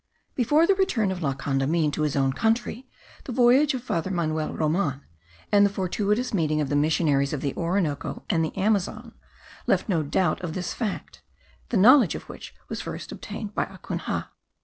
Before 0.33 0.65
the 0.65 0.73
return 0.73 1.11
of 1.11 1.21
La 1.21 1.35
Condamine 1.35 1.91
to 1.91 2.01
his 2.01 2.15
own 2.15 2.33
country, 2.33 2.87
the 3.25 3.31
voyage 3.31 3.75
of 3.75 3.83
Father 3.83 4.09
Manuel 4.09 4.51
Roman, 4.51 5.01
and 5.51 5.63
the 5.63 5.69
fortuitous 5.69 6.33
meeting 6.33 6.59
of 6.59 6.69
the 6.69 6.75
missionaries 6.75 7.33
of 7.33 7.41
the 7.41 7.53
Orinoco 7.55 8.23
and 8.27 8.43
the 8.43 8.57
Amazon, 8.57 9.13
left 9.67 9.87
no 9.87 10.01
doubt 10.01 10.41
of 10.41 10.55
this 10.55 10.73
fact, 10.73 11.21
the 11.69 11.77
knowledge 11.77 12.15
of 12.15 12.27
which 12.27 12.51
was 12.67 12.81
first 12.81 13.11
obtained 13.11 13.53
by 13.53 13.65
Acunha. 13.65 14.29